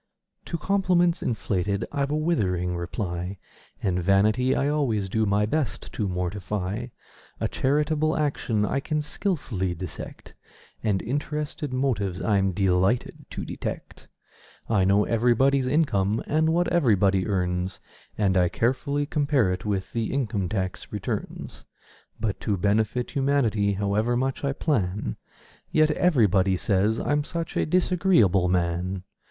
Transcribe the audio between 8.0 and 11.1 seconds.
action I can skilfully dissect: And